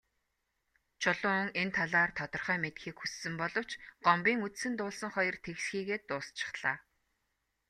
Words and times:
Чулуун 1.01 1.47
энэ 1.61 1.73
талаар 1.77 2.11
тодорхой 2.19 2.57
мэдэхийг 2.63 2.97
хүссэн 2.99 3.33
боловч 3.41 3.71
Гомбын 4.05 4.37
үзсэн 4.47 4.73
дуулсан 4.77 5.09
хоёр 5.15 5.35
тэгсхийгээд 5.45 6.03
дуусчихлаа. 6.09 6.77